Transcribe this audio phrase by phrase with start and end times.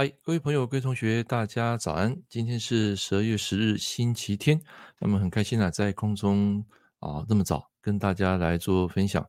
[0.00, 2.16] 嗨，各位朋友、各位同学，大家早安！
[2.26, 4.58] 今天是十二月十日，星期天。
[4.98, 6.64] 那么很开心啊，在空中
[7.00, 9.28] 啊这么早跟大家来做分享。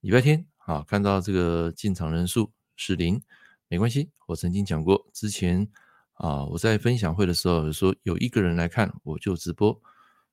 [0.00, 3.22] 礼拜天啊，看到这个进场人数是零，
[3.68, 4.08] 没关系。
[4.26, 5.68] 我曾经讲过，之前
[6.14, 9.78] 啊我在分享会的时候说，有一个人来看我就直播，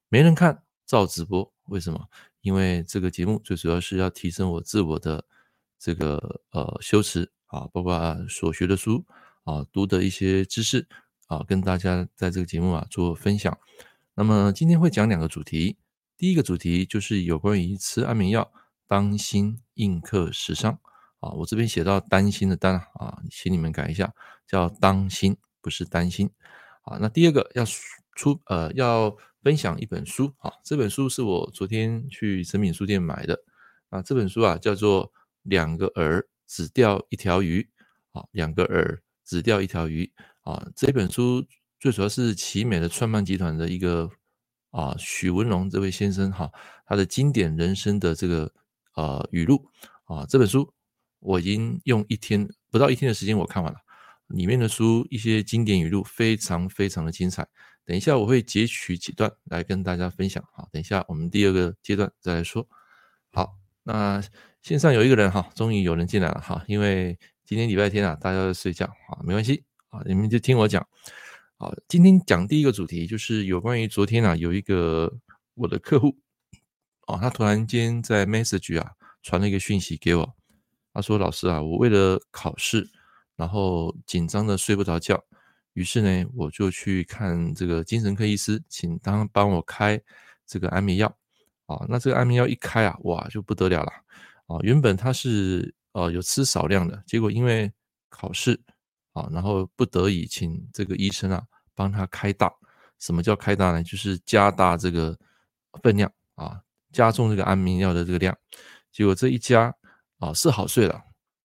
[0.08, 1.54] 没人看照直播。
[1.66, 2.08] 为什么？
[2.40, 5.26] 因为这个节目最主要是要提升我自我的
[5.78, 9.04] 这个呃修持啊，包括所学的书。
[9.44, 10.88] 啊，读的一些知识
[11.28, 13.58] 啊，跟大家在这个节目啊做分享。
[14.16, 15.78] 那么今天会讲两个主题，
[16.18, 18.52] 第一个主题就是有关于吃安眠药，
[18.88, 20.80] 当心印刻时伤
[21.20, 21.32] 啊。
[21.32, 24.14] 我这边写到担心的担啊，请你们改一下，
[24.48, 26.30] 叫当心，不是担心
[26.84, 26.98] 啊。
[27.02, 27.66] 那第二个要
[28.16, 33.44] 出呃要分享一本书啊，这本书是我昨天去诚品书店买的
[33.90, 34.02] 啊。
[34.02, 35.08] 这本书啊叫做
[35.42, 37.68] 《两个饵只钓一条鱼》
[38.20, 39.00] 啊，两个饵。
[39.34, 40.64] 只钓一条鱼啊！
[40.76, 41.44] 这本书
[41.80, 44.08] 最主要是奇美的创办集团的一个
[44.70, 46.52] 啊许文龙这位先生哈，
[46.86, 48.54] 他的经典人生的这个
[48.94, 49.68] 呃语录
[50.04, 50.72] 啊，这本书
[51.20, 53.80] 我已经用一天不到一天的时间我看完了，
[54.28, 57.48] 里面的书一些经典语录非常非常的精彩。
[57.84, 60.68] 等一下我会截取几段来跟大家分享哈。
[60.72, 62.68] 等一下我们第二个阶段再来说。
[63.32, 64.22] 好，那
[64.62, 67.18] 线上有一个人哈，终于有人进来了哈，因为。
[67.46, 70.88] 今天礼拜天啊，大家都睡觉啊，没关系啊，你们就听我讲。
[71.58, 75.14] 好，今天讲第一个主题就是有关于昨天啊，有一个
[75.56, 76.18] 我的客户
[77.06, 80.36] 啊，他突然间在 message 啊传了一个讯息给我，
[80.94, 82.90] 他说：“老师啊，我为了考试，
[83.36, 85.22] 然后紧张的睡不着觉，
[85.74, 90.02] 于是呢，我就去看这个精神科医师，请他帮我开
[90.48, 91.14] 这个安眠药
[91.66, 91.86] 啊。
[91.90, 93.92] 那这个安眠药一开啊，哇，就不得了了
[94.48, 97.72] 啊，原本他是。”哦，有吃少量的，结果因为
[98.10, 98.60] 考试
[99.14, 101.44] 啊，然后不得已请这个医生啊
[101.74, 102.52] 帮他开大。
[103.00, 103.84] 什么叫开大呢？
[103.84, 105.18] 就是加大这个
[105.82, 106.62] 分量啊，
[106.92, 108.38] 加重这个安眠药的这个量。
[108.92, 109.74] 结果这一加
[110.20, 111.02] 啊是好睡了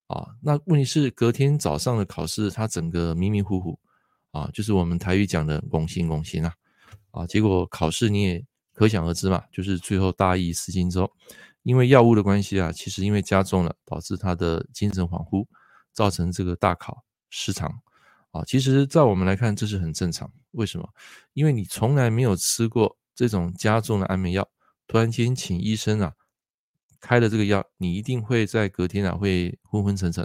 [0.07, 3.79] 啊，那问题是隔天早上的考试，他整个迷迷糊糊
[4.31, 6.55] 啊，就是我们台语讲的拱心拱心啊
[7.11, 11.11] 啊，结果考试你也可想而知嘛，就是最后大意失荆州。
[11.69, 15.47] 因为药物的关系啊，其实因为加重了，导致他的精神恍惚，
[15.93, 17.69] 造成这个大考失常
[18.31, 18.43] 啊。
[18.47, 20.33] 其实，在我们来看，这是很正常。
[20.53, 20.89] 为什么？
[21.35, 24.49] 因为你从来没有吃过这种加重的安眠药，
[24.87, 26.15] 突然间请医生啊
[27.01, 30.25] 开了这个药，你一定会在隔天啊会昏昏沉沉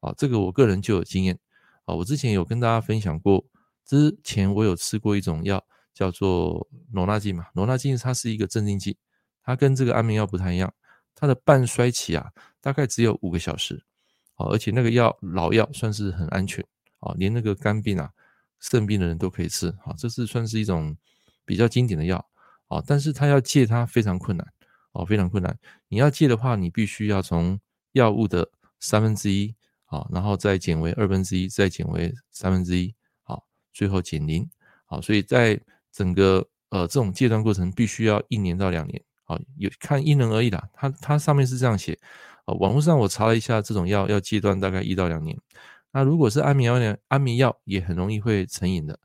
[0.00, 0.12] 啊。
[0.16, 1.38] 这个我个人就有经验
[1.84, 1.94] 啊。
[1.94, 3.46] 我之前有跟大家分享过，
[3.86, 5.64] 之前我有吃过一种药
[5.94, 8.98] 叫做罗纳金嘛，罗纳金它是一个镇定剂，
[9.44, 10.74] 它跟这个安眠药不太一样。
[11.20, 12.32] 它的半衰期啊，
[12.62, 13.74] 大概只有五个小时，
[14.36, 16.64] 啊而且那个药老药算是很安全
[17.00, 18.10] 啊，连那个肝病啊、
[18.58, 20.96] 肾病的人都可以吃啊，这是算是一种
[21.44, 22.16] 比较经典的药
[22.68, 24.46] 啊，但是它要戒它非常困难
[24.92, 25.58] 啊，非常困难。
[25.88, 27.60] 你要戒的话，你必须要从
[27.92, 29.54] 药物的三分之一
[29.84, 32.94] 啊，然后再减为二分之一，再减为三分之一，
[33.24, 33.38] 啊，
[33.74, 34.48] 最后减零，
[34.86, 35.60] 好，所以在
[35.92, 39.02] 整个呃这种戒断过程，必须要一年到两年。
[39.30, 41.96] 啊，有看因人而异啦，它它上面是这样写，
[42.46, 45.38] 啊，网络上我查了一下，这种药要戒断大概一到两年。
[45.92, 46.96] 那如果是安眠药呢？
[47.06, 48.98] 安眠药也很容易会成瘾的，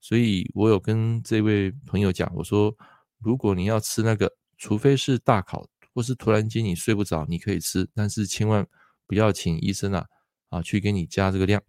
[0.00, 2.72] 所以我有跟这位朋友讲，我说
[3.18, 8.64] 如果你要吃那个，除非是大考或是突然间你睡不着，你可以吃，但是千万
[9.08, 10.06] 不要请医生啊
[10.50, 11.60] 啊去给你加这个量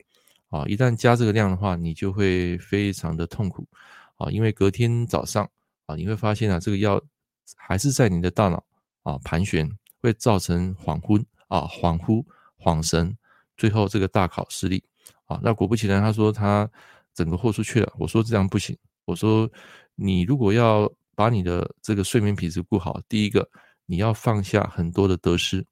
[0.50, 3.68] 啊，一旦加这个量的话，你就会非常的痛苦
[4.18, 5.50] 啊，因为隔天早上
[5.88, 7.02] 啊你会发现啊这个药。
[7.56, 8.64] 还是在你的大脑
[9.04, 9.70] 啊盘旋，
[10.02, 12.26] 会造成恍惚啊恍惚
[12.58, 13.18] 恍神，
[13.58, 14.84] 最后这个大考失利
[15.26, 15.40] 啊。
[15.44, 16.70] 那果不其然，他说他
[17.14, 17.94] 整个豁出去了。
[17.98, 18.78] 我说这样不行。
[19.06, 19.50] 我说
[19.96, 23.50] 你如果要把你的这个睡眠品质顾好，第一个
[23.86, 25.66] 你要放下很多的得失。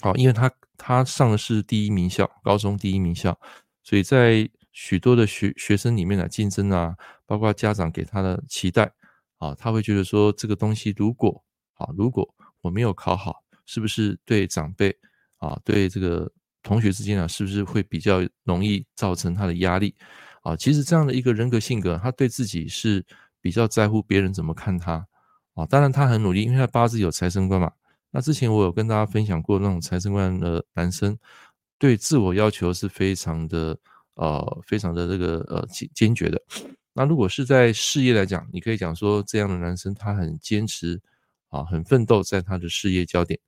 [0.00, 3.38] 好，因为他他上的是第一名校，高中第一名校，
[3.82, 6.96] 所以在许多的学学生里面的竞争啊，
[7.26, 8.90] 包括家长给他的期待。
[9.38, 11.44] 啊，他会觉得说这个东西如果
[11.74, 12.28] 啊，如果
[12.60, 14.96] 我没有考好，是不是对长辈
[15.38, 16.30] 啊，对这个
[16.62, 19.94] 同学之间啊，是不是会比较容易造成他的压力
[20.42, 20.56] 啊？
[20.56, 23.04] 其实这样的一个人格性格，他对自己是
[23.40, 25.06] 比较在乎别人怎么看他
[25.54, 25.66] 啊。
[25.66, 27.70] 当然他很努力，因为他八字有财神官嘛。
[28.10, 31.18] 那之前我有跟大家分享过，那种财神官的男生
[31.78, 33.76] 对自我要求是非常的
[34.14, 36.40] 呃，非常的这个呃坚坚决的。
[36.94, 41.00] 那如果是在事业来讲，你可以讲说这样的男生他很坚持
[41.48, 43.38] 啊，很奋斗在他的事业焦点。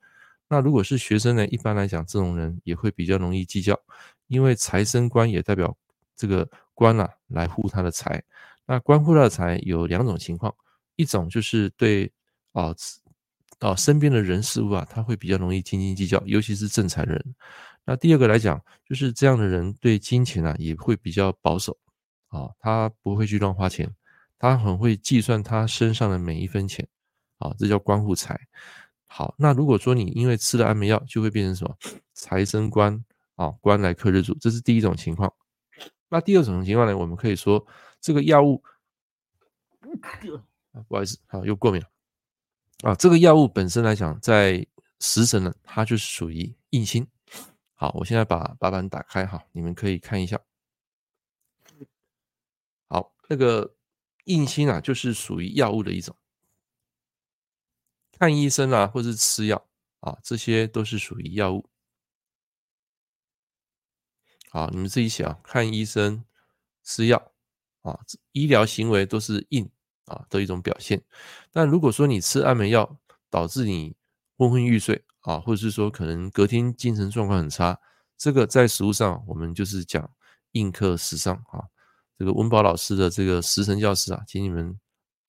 [0.48, 3.81] 那如果是学生呢，一般来讲这种人也会比较容易计较，
[4.26, 5.76] 因为财生官也代表
[6.16, 8.22] 这个官啊来护他的财。
[8.66, 10.54] 那官护他的财有两种情况，
[10.96, 12.12] 一种就是对
[12.52, 12.75] 啊
[13.60, 17.25] 啊身边的人事物啊，他会比较容易斤斤计较，尤其是正财人。
[17.84, 21.76] 那第二个来讲，就是这样的人对金钱啊也会比较保守
[22.37, 23.91] 啊，他不会去乱花钱，
[24.38, 26.87] 他很会计算他身上的每一分钱
[27.38, 28.38] 啊，这叫官护财。
[29.06, 31.75] 好，那如果说你因为吃了安眠药，就会变成什么
[32.12, 33.03] 财生官
[33.37, 35.33] 啊，官来克日主，这是第一种情况。
[36.09, 37.65] 那第二种情况呢，我们可以说
[38.00, 38.62] 这个药物，
[40.87, 41.88] 不好意思，好又过敏了
[42.83, 44.67] 啊，这个药物本身来讲，在
[45.00, 47.06] 食神呢，它就是属于印星。
[47.75, 50.38] 好，我现在把把板打开哈，你们可以看一下。
[53.28, 53.75] 那个
[54.25, 56.17] 印星啊，就是属于药物的一种。
[58.19, 59.69] 看医生啊，或是吃药
[60.00, 61.69] 啊，这些都是属于药物。
[64.50, 66.25] 好，你们自己想，看医生、
[66.82, 67.32] 吃药
[67.82, 67.99] 啊，
[68.32, 69.70] 医疗行为都是印
[70.06, 71.02] 啊的一种表现。
[71.50, 73.96] 但如果说你吃安眠药，导致你
[74.37, 75.05] 昏昏欲睡。
[75.26, 77.81] 啊，或者是说可能隔天精神状况很差，
[78.17, 80.08] 这个在实务上我们就是讲
[80.52, 81.67] 印克食伤啊。
[82.18, 84.78] 这个文宝老师的这个食神教室啊，请你们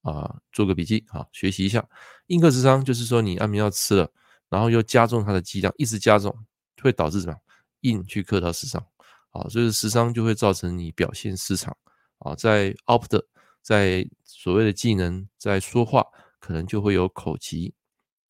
[0.02, 1.88] 啊做个笔记啊，学习一下。
[2.28, 4.12] 硬克食伤就是说你安眠药吃了，
[4.50, 6.36] 然后又加重它的剂量，一直加重，
[6.82, 7.36] 会导致什么？
[7.82, 8.86] 硬去克到食伤
[9.32, 11.76] 啊，所以食伤就会造成你表现失常
[12.20, 13.22] 啊，在 opt
[13.62, 16.06] 在所谓的技能，在说话
[16.40, 17.74] 可能就会有口疾。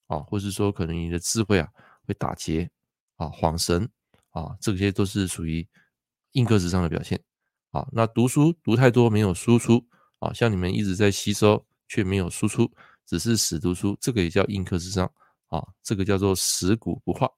[0.07, 1.68] 啊，或是说可能你的智慧啊
[2.06, 2.71] 会打结
[3.18, 3.89] 啊、恍神
[4.30, 5.68] 啊，这些都是属于
[6.31, 7.21] 硬克食伤的表现
[7.78, 7.88] 啊。
[7.92, 9.86] 那读书读太多没有输出
[10.20, 12.72] 啊，像你们一直在吸收却没有输出，
[13.06, 15.06] 只是死读书，这个也叫印克食伤
[15.48, 15.64] 啊。
[15.84, 17.30] 这个叫做食古不化。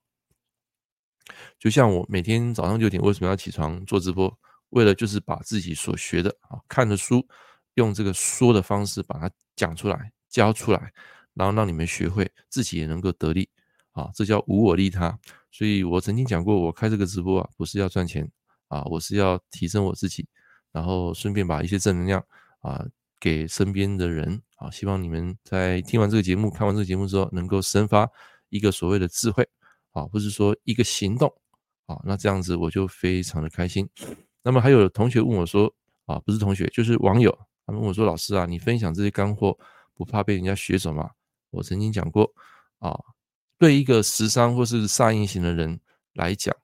[1.60, 4.36] 就像我每天早上六点为什么要起床做直播？
[4.70, 7.28] 为了就是把自己所学的啊看的书，
[7.74, 10.94] 用这个说的方式把它讲出来、教出来。
[11.36, 13.48] 然后让你们学会，自己也能够得利
[13.92, 15.18] 啊，这叫无我利他。
[15.52, 18.30] 所以我曾经讲过，我开这个直播啊，不是要赚钱
[18.70, 20.26] 啊，我是要提升我自己，
[20.72, 22.24] 然后顺便把一些正能量
[22.62, 22.84] 啊
[23.20, 24.72] 给身边的人啊。
[24.72, 28.10] 希望你们在听完这个节目、看完这个节目之后，能够生发
[28.48, 29.46] 一个所谓的智慧
[29.92, 31.30] 啊，不是说一个行动
[31.86, 32.00] 啊。
[32.06, 33.88] 那这样子我就非常的开心。
[34.42, 35.72] 那么还有同学问我说
[36.06, 39.56] 啊，不是同学，就是网友，他们问我说：“老师啊，你分享这些干货，
[39.94, 41.10] 不怕被人家学走吗？”
[41.52, 42.32] 我曾经讲过
[42.80, 42.98] 啊，
[43.58, 45.80] 对一个食伤或是煞印型的人
[46.14, 46.56] 来讲，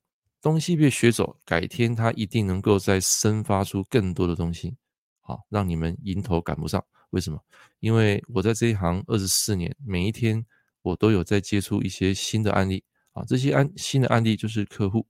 [0.46, 4.78] 东西被学走，改天他一定能够再生发出更多的东西，
[5.20, 6.86] 好让你们迎头赶不上。
[7.10, 7.40] 为什么？
[7.80, 10.46] 因为我在这一行二十四年，每一天
[10.84, 12.84] 我都有在接触一些新的案例
[13.14, 15.04] 啊，这些案新的案例就是客户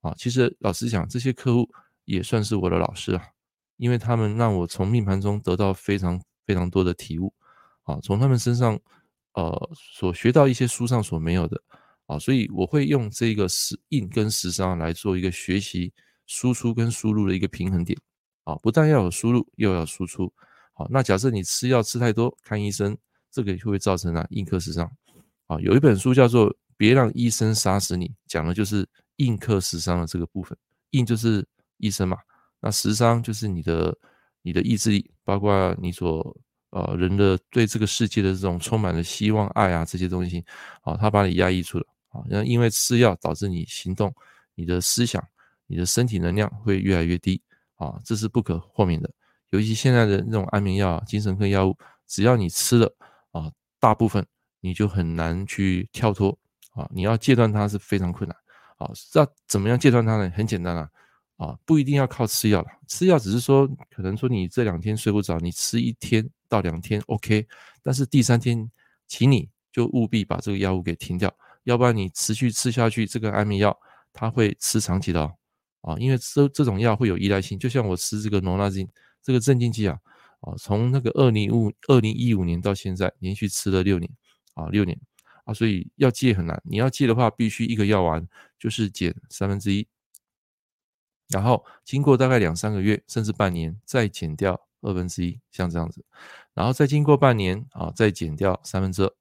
[0.00, 0.12] 啊。
[0.18, 1.70] 其实老实讲，这些客户
[2.04, 3.22] 也算是我的老师啊，
[3.76, 7.32] 因为他们让我从命盘中得到非常非常多的体悟
[7.84, 8.76] 啊，从他们身上。
[9.34, 11.58] 呃，所学到一些书上所没有的
[12.06, 15.92] 啊，所以我会用这个食印跟食伤来做一个学习
[16.26, 17.98] 输出跟输入的一个平衡点
[18.44, 20.32] 啊，不但要有输入，又要输出。
[20.72, 22.96] 好，那假设你吃药吃太多，看医生，
[23.30, 24.90] 这个就会造成啊印克食伤
[25.46, 25.58] 啊。
[25.60, 30.56] 有一本书叫做《别让医生杀死你》，讲的就是印克食伤的这个部分。
[30.90, 31.46] 印就是
[31.78, 32.18] 医生嘛，
[32.60, 33.96] 那食伤就是你的
[34.42, 36.36] 你的意志力，包括你所。
[36.74, 40.42] 呃，人的对这个世界的这种充满了希望、爱啊这些东西，
[40.80, 42.22] 啊，他把你压抑住了啊。
[42.28, 44.14] 那因为吃药导致你行动、
[44.54, 45.22] 你的思想、
[45.66, 47.42] 你的身体能量会越来越低
[47.74, 49.10] 啊，这是不可豁免的。
[49.50, 51.76] 尤其现在的那种安眠药、精神科药物，
[52.06, 52.94] 只要你吃了
[53.32, 53.50] 啊，
[53.80, 54.24] 大部分
[54.60, 56.38] 你就很难去跳脱
[56.74, 56.88] 啊。
[56.92, 58.36] 你要戒断它是非常困难
[58.78, 58.90] 啊。
[59.14, 60.30] 那怎么样戒断它呢？
[60.34, 60.88] 很简单啊。
[61.38, 67.44] 啊，不一定要靠吃药了，吃药只是说，可能说你这两天睡不着，你吃一天到两天 OK，
[67.82, 68.70] 但是第三天，
[69.08, 73.76] 请你就务必把这个药物给停掉，要不然你持续吃下去，这个安眠药
[74.12, 75.34] 它会吃长期的哦，
[75.82, 78.88] 啊，因为这这种药会有依赖性，就像我吃这个诺拉金
[79.22, 79.98] 这个镇静剂啊，
[80.40, 84.10] 啊，从那个二零五二零一五年到现在，连续吃了六年，
[84.54, 84.98] 啊，六年，
[85.44, 88.26] 啊，所以要戒很难，你要戒的话，必须一个药丸
[88.58, 89.86] 就是减三分之一。
[91.28, 96.04] 然后经过大概两三个月，甚至半年，再减掉二分之一，像这样子，
[96.52, 99.14] 然后再经过半年啊，再减掉三分之二，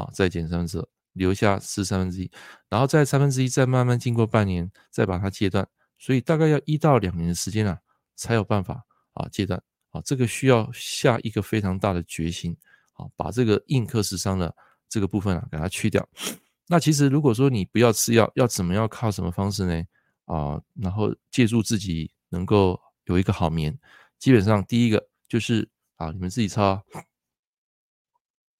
[0.00, 2.30] 啊，再减三分之二，留下四三分之一，
[2.68, 5.66] 然后再三分之一，再慢慢经过半年，再把它戒断，
[5.98, 7.78] 所以大概要一到两年的时间啊，
[8.16, 12.56] 才有办法啊戒断，啊，这个需要下一个非常大的决心，
[12.94, 14.54] 啊，把这个硬克食伤的
[14.88, 16.08] 这个部分啊给它去掉。
[16.66, 19.84] 那其实如果说你不要吃药，要怎么样靠什么方式呢？
[20.26, 23.76] 啊，然后借助自己能够有一个好眠，
[24.18, 26.80] 基本上第一个就是啊，你们自己抄。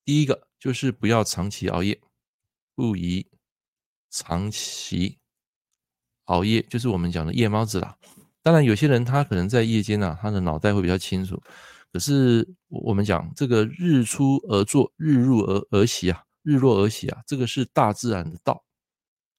[0.05, 2.01] 第一个就是不要长期熬夜，
[2.81, 3.27] 不宜
[4.09, 5.19] 长期
[6.25, 7.95] 熬夜，就是我们讲的夜猫子啦。
[8.43, 11.39] 当然，有些人他可能在夜间啊，他的脑袋会比较清楚。
[11.93, 18.65] 可是我们讲这个日出而作，日入而而息啊，日落而息啊，这个是大自然的道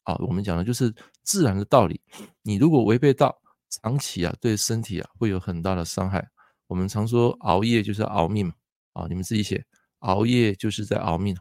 [0.04, 0.16] 啊。
[0.20, 0.94] 我们讲的就是
[1.24, 2.00] 自然的道理。
[2.44, 3.36] 你如果违背道，
[3.72, 6.30] 长期啊，对身体啊会有很大的伤害。
[6.68, 8.54] 我们常说熬夜就是熬命嘛，
[8.94, 9.66] 啊，你们自己写，
[10.00, 11.36] 熬夜就是在熬命。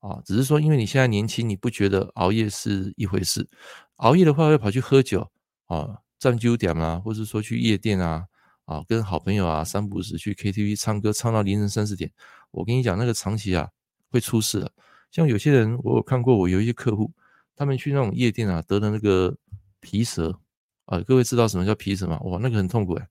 [0.00, 3.48] 啊只是说，因为你现在年轻，你不觉得熬夜是一回事。
[3.96, 5.30] 熬夜的话，会跑去喝酒
[5.66, 8.26] 啊，占九点啊，或者说去夜店啊。
[8.68, 12.12] 啊，跟好朋友啊，三不五时去 KTV 唱歌，唱到凌晨三四点。
[12.50, 13.66] 我跟你讲，那个长期啊
[14.10, 14.70] 会出事的。
[15.10, 17.10] 像有些人，我有看过，我有一些客户，
[17.56, 19.34] 他们去那种夜店啊，得了那个
[19.80, 20.38] 皮蛇
[20.84, 21.00] 啊。
[21.00, 22.20] 各位知道什么叫皮蛇吗？
[22.24, 23.08] 哇，那个很痛苦哎。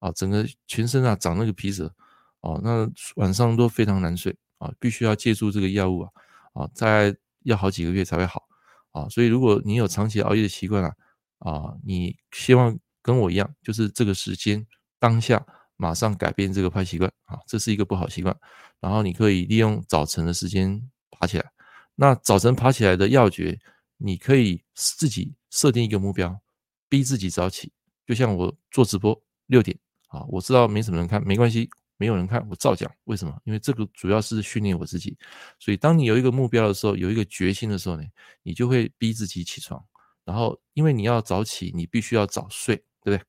[0.00, 1.94] 啊，整个全身啊长那个皮蛇，
[2.40, 6.10] 哦、啊，那晚上都非常难睡啊，必须要借助这个药物啊，
[6.54, 7.12] 啊，大概
[7.42, 8.46] 要好几个月才会好
[8.92, 9.08] 啊。
[9.08, 10.94] 所以如果你有长期熬夜的习惯啊，
[11.38, 14.64] 啊，你希望跟我一样，就是这个时间。
[14.98, 15.42] 当下
[15.76, 18.36] 马上改变这个坏习惯啊，这是一个不好习惯。
[18.80, 20.78] 然后你可以利用早晨的时间
[21.10, 21.52] 爬起来。
[21.94, 23.58] 那早晨爬起来的要诀，
[23.96, 26.38] 你可以自己设定一个目标，
[26.86, 27.72] 逼自己早起。
[28.06, 32.90] 就像我做直播六点啊，我知道没什么人看，没关系，没有人看我照讲。
[33.04, 33.38] 为什么？
[33.44, 35.18] 因为这个主要是训练我自己。
[35.58, 38.02] 所以当你有一个目标的时候，有一个决心的时候呢，
[38.42, 39.84] 你就会逼自己起床。
[40.24, 43.20] 然后因为你要早起，你必须要早睡，对不对？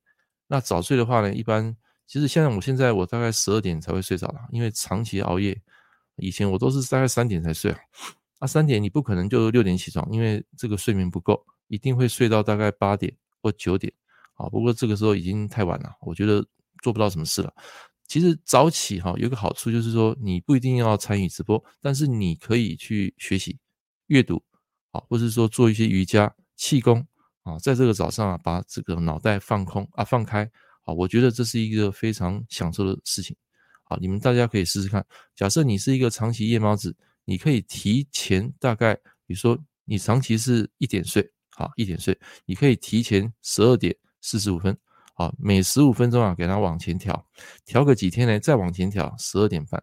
[0.46, 1.76] 那早睡的话呢，一般
[2.06, 5.60] 其实现在我现在我大概十二点才会睡着了，因为长期熬夜，
[6.16, 7.78] 以前我都是大概三点才睡啊。
[8.40, 13.92] 那三点你不可能就六点起床，因为这个睡眠不够，一定会睡到大概八点或九点。
[14.34, 16.44] 啊，不过这个时候已经太晚了，我觉得
[16.82, 17.52] 做不到什么事了。
[18.12, 23.58] 其实早起哈有个好处就是说，你不一定要参与直播，但是你可以去学习、
[24.08, 24.44] 阅读，
[24.90, 27.06] 啊，或是说做一些瑜伽、气功。
[27.42, 30.44] 啊，在这个早上啊，把这个脑袋放空啊，放开
[30.84, 33.34] 啊，我觉得这是一个非常享受的事情。
[33.82, 35.02] 好，你们大家可以试试看。
[35.34, 38.94] 假设你是一个长期夜猫子，你可以提前大概，
[39.26, 42.14] 比如说你长期是一点睡，好，一点睡，
[42.44, 44.76] 你可以提前十二点四十五分，
[45.12, 47.26] 好，每十五分钟啊，给它往前调，
[47.64, 49.82] 调个几天呢，再往前调十二点半，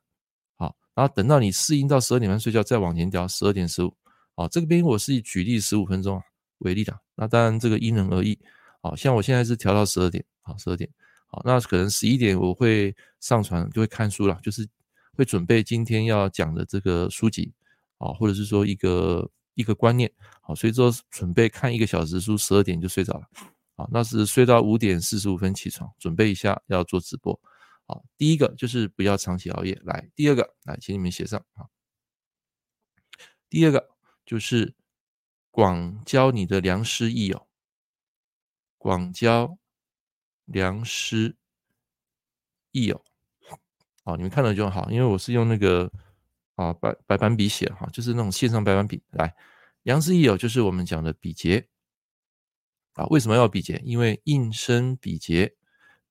[0.57, 3.95] 好，然后等到你适应到十二点半睡觉，再往前调十二点十五，
[4.35, 6.23] 好，这个边我是以举例十五分钟啊。
[6.59, 8.37] 为例的，那当然这个因人而异，
[8.81, 10.89] 好，像我现在是调到十二点，好，十二点，
[11.27, 14.67] 好，那可能十一点我会上传，就会看书了，就是
[15.13, 17.53] 会准备今天要讲的这个书籍，
[17.97, 23.25] 啊，或者是说一个一个观念，好，所以说准备看一个小时书，十二点就睡着了，
[23.79, 27.39] 好，那是睡到五点四十五分起床，准备一下要做直播，
[27.87, 31.65] 好，第一个就是不要长期熬夜，来，第二个，来，请你们写上，啊，
[33.49, 33.89] 第二个
[34.25, 34.75] 就是。
[35.51, 37.47] 广交你的良师益友，
[38.77, 39.57] 广交
[40.45, 41.35] 良师
[42.71, 43.03] 益友。
[44.03, 45.91] 好，你们看了就好，因为我是用那个
[46.55, 49.03] 啊白白板笔写哈，就是那种线上白板笔。
[49.09, 49.35] 来，
[49.83, 51.67] 良师益友就是我们讲的比劫
[52.99, 53.07] 啊。
[53.09, 53.81] 为什么要比劫？
[53.85, 55.53] 因为应生比劫，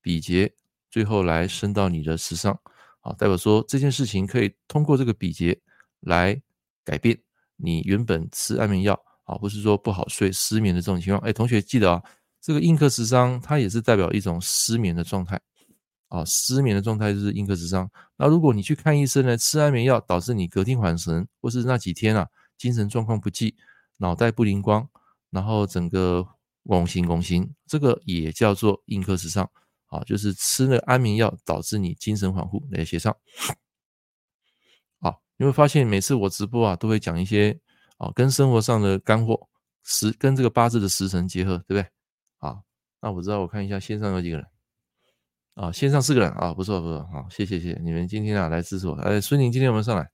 [0.01, 0.53] 比劫
[0.91, 2.59] 最后来生到你的时上，
[3.01, 5.61] 啊，代表说这件事情可以通过这个比劫
[6.01, 6.41] 来
[6.85, 7.19] 改变
[7.57, 8.99] 你原本吃安眠药。
[9.25, 11.23] 啊，不是说不好睡、失眠的这种情况。
[11.23, 12.03] 哎，同学记得啊，
[12.41, 15.39] 这个印刻食伤它也是代表一种失眠的状态。
[16.09, 17.87] 啊，失眠的状态就是印刻食伤。
[18.17, 22.27] 那如果你去看医生呢，吃安眠药导致你隔天缓神，或是那几天啊
[22.57, 23.55] 精神状况不济、
[23.99, 24.89] 脑袋不灵光，
[25.29, 26.27] 然后整个
[26.69, 29.51] 懵醒懵醒，这个也叫做印刻时尚。
[29.87, 33.17] 啊，就是吃那个安眠药导致你精神恍惚，来写上。
[35.01, 37.59] 好，你会发现每次我直播啊，都会讲一些。
[37.97, 39.49] 啊，跟生活上的干货
[39.83, 41.87] 时跟这个八字的时辰结合，对不对？
[42.39, 42.61] 啊，
[43.01, 44.47] 那我知道，我看一下线上有几个人。
[45.55, 48.95] 啊，线上四个人啊，不错不错，好，谢谢谢谢你们今天啊来支持我。
[48.97, 50.09] 哎，孙宁今天有没有上来？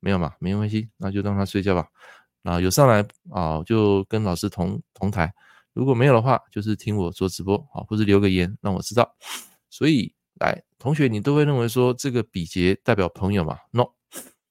[0.00, 0.34] 没有嘛？
[0.40, 1.88] 没关系，那就让他睡觉吧。
[2.42, 5.32] 啊，有上来啊，就跟老师同同台。
[5.80, 9.16] 如果没有的话，就是听我做直播，啊，或者留个言让我知道。
[9.70, 13.86] 所以，来，同学，你都会认为说这个比劫代表朋友嘛？No，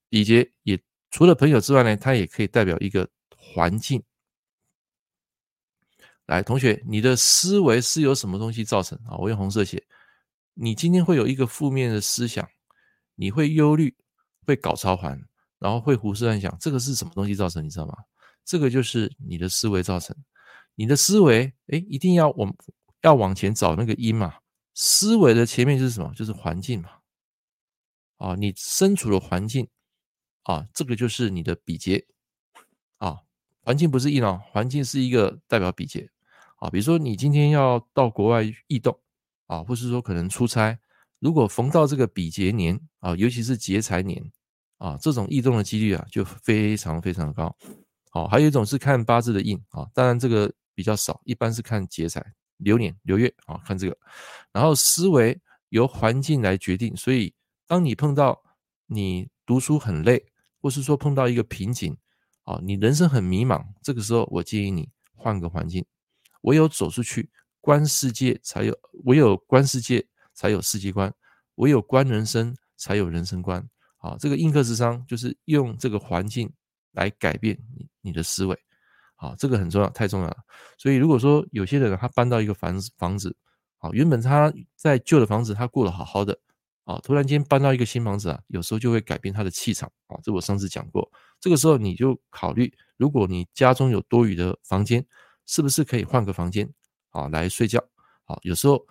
[0.09, 0.81] 比劫也。
[1.11, 3.07] 除了朋友之外呢，它也可以代表一个
[3.37, 4.01] 环境。
[6.25, 9.15] 来，同学，你的思维是由什么东西造成啊？
[9.17, 9.85] 我用红色写，
[10.55, 12.49] 你今天会有一个负面的思想，
[13.13, 13.95] 你会忧虑，
[14.47, 15.19] 会搞超环，
[15.59, 17.63] 然后会胡思乱想，这个是什么东西造成？
[17.63, 17.93] 你知道吗？
[18.43, 20.15] 这个就是你的思维造成。
[20.79, 22.55] 你的思维，哎，一定要往
[23.01, 24.35] 要往前找那个因嘛，
[24.73, 26.13] 思维的前面是什么？
[26.15, 26.89] 就是环境嘛。
[28.15, 29.67] 啊，你身处的环境
[30.43, 32.07] 啊，这个就是你的比劫
[32.97, 33.19] 啊。
[33.61, 36.09] 环境不是印哦，环境是一个代表比劫
[36.59, 36.69] 啊。
[36.69, 38.97] 比如说你今天要到国外异动
[39.47, 40.79] 啊，或是说可能出差，
[41.19, 44.31] 如果逢到这个比劫年啊，尤其是劫财年
[44.77, 47.53] 啊，这种异动的几率啊就非常非常的高。
[48.11, 52.25] 好，还有一种是看八字的印啊，当然这个比较少，一般是看劫财。
[52.55, 53.97] 流年流月啊，看这个，
[54.53, 55.37] 然后思维
[55.69, 57.33] 由环境来决定，所以
[57.67, 58.41] 当你碰到
[58.85, 60.25] 你读书很累，
[60.61, 61.97] 或是说碰到一个瓶颈
[62.43, 65.85] 啊，你人生很迷茫，这个时候我建议你换个环境，
[66.43, 71.13] 唯有走出去观世界，才有唯有观世界才有世界观，
[71.55, 73.61] 唯有观人生才有人生观
[73.97, 74.15] 啊。
[74.17, 76.49] 这个印克食伤就是用这个环境
[76.91, 78.57] 来改变你你的思维。
[79.21, 80.37] 好，这个很重要，太重要了。
[80.77, 83.35] 所以如果说有些人他搬到一个房子，房子，
[83.77, 86.39] 好，原本他在旧的房子他过得好好的，
[86.85, 91.11] 啊，突然间搬到一个新房子啊，有时候就会改变他的气场，啊，这我上次讲过。
[91.41, 95.05] 这个时候你就考虑，如果你家中有多余的房间，
[95.45, 96.71] 是不是可以换个房间，
[97.09, 97.83] 啊，来睡觉？
[98.23, 98.85] 好，有时候，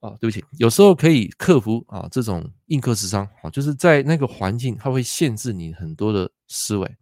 [0.00, 6.96] 啊，对不起，有时候可以克服啊这种印克食伤，啊，就是在那个环境，它会限制你很多的思维。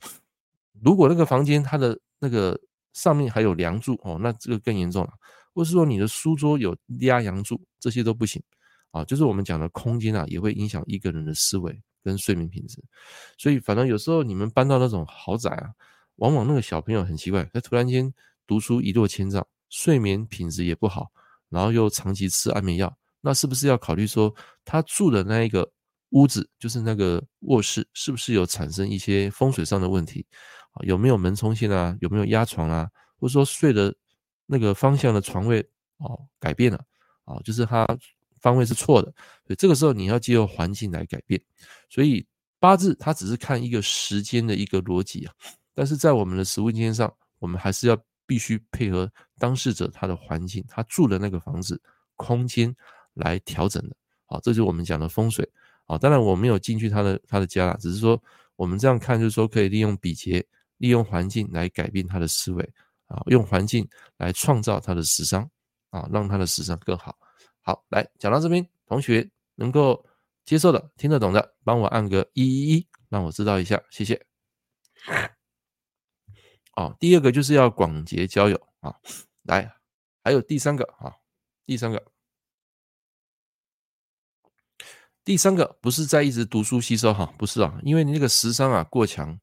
[0.82, 2.58] 如果那个房间它的那个
[2.92, 5.10] 上面还有梁柱哦，那这个更严重了。
[5.54, 8.42] 或是说你的书桌有压梁柱，这些都不行
[8.90, 9.04] 啊。
[9.04, 12.82] 就是我们讲的空间啊，也会影响一个人的思维跟睡眠品质。
[13.36, 15.70] 所以，反正有时候你们搬到那种豪宅啊，
[16.16, 18.12] 往往那个小朋友很奇怪，他突然间
[18.46, 21.12] 读书一落千丈，睡眠品质也不好，
[21.50, 25.70] 然后又长期吃安眠药，那是不是要考虑说他住的那一个
[26.10, 30.26] 屋子，就是那个卧室，是不是有产生一些风水上的问题？
[30.72, 31.96] 啊有没有门冲线啊？
[32.00, 32.90] 有没有压床啊？
[33.18, 33.94] 或者说睡的
[34.46, 35.64] 那个方向的床位
[35.98, 36.84] 哦改变了
[37.24, 37.38] 啊？
[37.44, 37.86] 就是它
[38.40, 39.08] 方位是错的，
[39.46, 41.40] 所以这个时候你要借由环境来改变。
[41.88, 42.26] 所以
[42.58, 45.32] 八字它只是看一个时间的一个逻辑啊，
[45.74, 51.80] 但是在我们的实务经验上，我们还是要必须配合当事者他的环境，他住的那个房子
[52.16, 52.74] 空间
[53.14, 53.94] 来调整的。
[54.26, 55.48] 好，这就是我们讲的风水。
[55.84, 58.20] 好，当然我没有进去他的他的家，只是说
[58.56, 60.44] 我们这样看，就是说可以利用比劫。
[60.82, 62.72] 利用环境来改变他的思维
[63.06, 65.48] 啊，用环境来创造他的食伤
[65.90, 67.16] 啊，让他的食伤更好。
[67.60, 70.04] 好，来讲到这边，同学能够
[70.44, 74.26] 接受的、听得懂的，帮我按个一一一，让我知道一下，谢谢。
[76.74, 78.92] 哦，第二个就是要广结交友啊，
[79.44, 79.72] 来，
[80.24, 81.14] 还有第三个啊，
[81.64, 82.04] 第三个，
[85.22, 89.38] 第三个不是在一直读书吸收哈，不是啊，因为你那个食伤啊过强。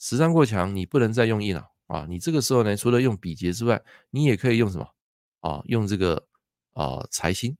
[0.00, 2.06] 食伤过强，你不能再用印了啊！
[2.08, 4.94] 你这个时候呢，除了用比劫之外，你也可以用什么
[5.40, 5.60] 啊？
[5.66, 6.26] 用这个
[6.72, 7.54] 啊财星，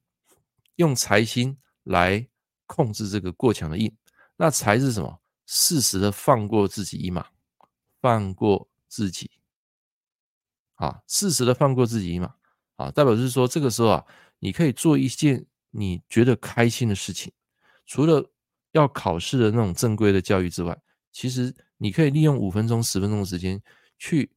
[0.76, 2.26] 用财星来
[2.64, 3.94] 控制这个过强的印。
[4.36, 5.20] 那财是什么？
[5.44, 7.26] 适时的放过自己一马，
[8.00, 9.30] 放过自己
[10.76, 11.02] 啊！
[11.06, 12.34] 适时的放过自己一马
[12.76, 12.90] 啊！
[12.90, 14.06] 代表就是说，这个时候啊，
[14.38, 17.30] 你可以做一件你觉得开心的事情，
[17.84, 18.32] 除了
[18.72, 20.80] 要考试的那种正规的教育之外，
[21.12, 21.54] 其实。
[21.82, 23.60] 你可以利用五分钟、十分钟的时间
[23.98, 24.30] 去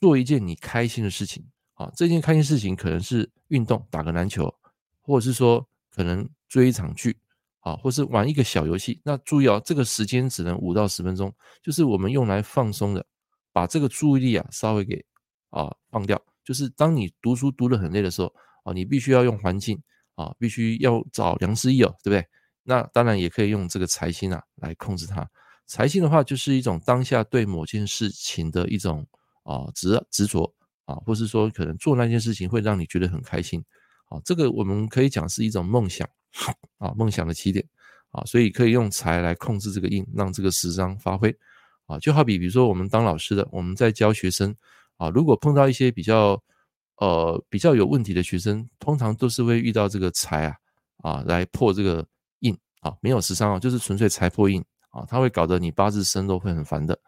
[0.00, 1.44] 做一件你开心的事情
[1.74, 1.90] 啊！
[1.96, 4.54] 这件开心事情可能是运动，打个篮球，
[5.02, 7.18] 或者是说可能追一场剧
[7.58, 9.00] 啊，或是玩一个小游戏。
[9.04, 13.04] 那注意哦，这个时间只能五到十分钟，就是我们用来放松的，
[13.52, 15.04] 把这个注意力啊稍微给
[15.50, 16.22] 啊放掉。
[16.44, 19.82] 就是当你读书读得很累的时候啊，你必须要用环境
[20.14, 22.24] 啊，必须要找良师益友，对不对？
[22.62, 25.28] 那当然也可以用这个财星啊来控制它。
[25.66, 29.06] 财星的话，就是一种当下对某件事情的一种
[29.42, 33.62] 啊执执着啊，或是说可能做那件事情会让你觉得很开心。
[34.08, 36.08] 啊，这个我们可以讲是一种梦想
[36.78, 37.66] 啊，梦想的起点。
[38.12, 41.36] 啊，所以可以用财来控制这个印，让这个十伤发挥。
[41.86, 44.54] 啊，就好比比如说我们当老师的，我们在教学生
[44.96, 46.40] 啊，如果碰到一些比较
[46.96, 50.56] 呃比较有问题的学生，通常都是会遇到这个财啊
[50.98, 52.06] 啊来破这个
[52.38, 52.56] 印。
[52.80, 54.64] 啊，没有十伤啊，就是纯粹财破印。
[54.96, 56.98] 啊，他会搞得你八字生都会很烦的。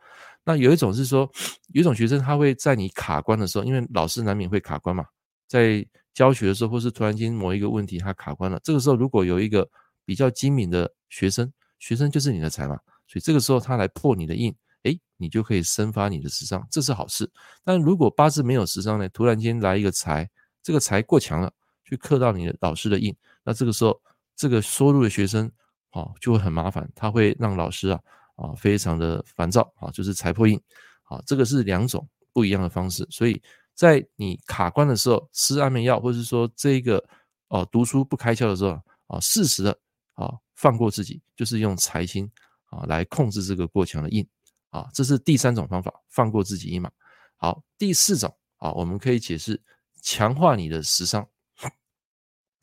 [0.45, 1.31] 那有一种是说，
[1.73, 5.05] 有一种学生他会在你卡关的时候，因为老师难免会卡关嘛，
[5.47, 9.69] 在教学的时候，或是突然间某一个问题他卡关了，这个时候如果有一个
[10.05, 17.31] 比较精明的学生，学生就是你的财嘛，所以这个时候他来破你的印，诶，你就可以生发你的食伤，这是好事。
[17.65, 20.29] 但如果八字没有食伤呢，突然间来一个财，
[20.63, 21.53] 这个财过强了，
[21.85, 24.01] 去克到你的老师的印，那这个时候
[24.35, 25.51] 这个收入的学生。
[25.91, 28.01] 啊，就会很麻烦，他会让老师啊
[28.37, 30.61] 啊非常的烦躁啊，就是财破印
[31.05, 33.07] 啊，这个是两种不一样的方式。
[33.11, 33.43] 所以
[33.75, 37.03] 在你卡关的时候，吃安眠药，或者是说这个
[37.49, 39.79] 哦读书不开窍的时候啊，适时的
[40.15, 42.31] 啊放过自己，就是用财星
[42.67, 44.27] 啊来控制这个过强的印
[44.71, 46.91] 啊，这是第三种方法，放过自己一马。
[47.37, 49.61] 好，第四种啊，我们可以解释
[50.03, 51.27] 强化你的食伤。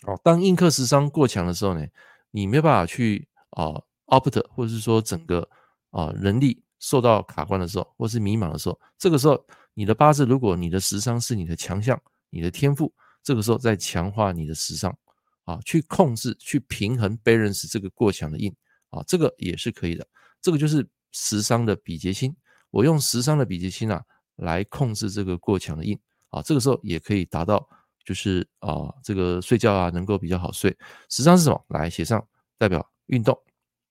[0.04, 1.84] 哦，当印克食伤过强的时候呢，
[2.36, 5.48] 你没有办法去啊 opt 或者是说整个
[5.92, 9.42] 啊人力受到卡关的时候，或是迷茫的时候，这个时候
[9.74, 11.98] 你的八字如果你的食伤是你的强项，
[12.30, 12.94] 你的天赋，
[13.24, 14.94] 这个时候再强化你的食伤
[15.46, 18.54] 啊，去控制、去平衡 balance 这个过强的印
[18.90, 20.06] 啊，这个也是可以的。
[20.42, 22.36] 这个就是食伤的比劫星，
[22.70, 24.04] 我用食伤的比劫星啊
[24.36, 25.98] 来控制这个过强的印
[26.32, 27.66] 啊，这个时候也可以达到。
[28.06, 30.74] 就是啊、这个睡觉啊，能够比较好睡。
[31.10, 31.66] 食伤是什么？
[31.70, 32.26] 来写上，
[32.58, 33.38] 代表运动、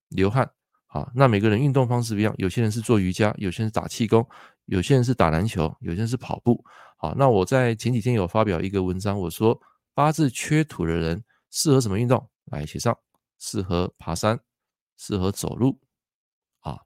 [0.09, 0.49] 流汗。
[0.87, 4.25] 好，那每个人运动方式不一样，有些人是做瑜伽，有些人是打气功，
[4.67, 6.65] 有些人是打篮球，有些人是跑步。
[6.97, 9.61] 好，那我在前几天有发表一个文章，我说
[9.93, 12.25] 八字缺土的人适合什么运动？
[12.53, 12.97] 来写上，
[13.41, 14.39] 适合爬山，
[14.97, 15.81] 适合走路，
[16.61, 16.79] 啊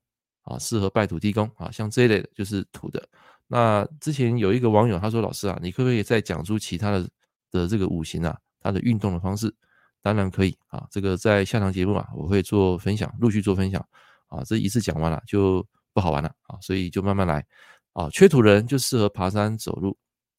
[0.45, 3.07] 啊，适合拜土地公啊，像这一类的就是土的。
[3.47, 7.07] 那之前有一个网友他说：“老师啊，你可不可以再讲出其他的？”
[7.51, 9.55] 的这个五行啊，它的运动的方式
[10.03, 10.87] 当然可以啊。
[10.91, 13.85] 这个在下堂节目啊，我会做分享，陆续做分享
[14.29, 14.43] 啊。
[14.45, 17.45] 这一次讲完了就不好玩了啊，所以就慢慢来
[17.93, 18.09] 啊。
[18.11, 19.97] 缺土人就适合爬山走路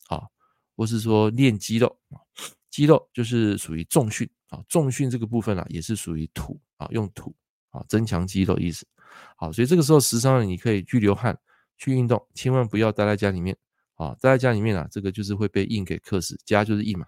[0.07, 0.23] 啊，
[0.75, 2.17] 或是说练肌肉啊。
[2.69, 7.35] 肌肉就是属于重训啊，重训这个部分啊也是属于土啊，用土
[7.71, 8.85] 啊增强肌肉意思。
[9.35, 11.37] 好，所以这个时候食伤你可以去流汗
[11.77, 13.57] 去运动，千万不要待在家里面。
[13.99, 17.05] 啊，待在家里面啊，这个就是会被印给克死，家就是印嘛。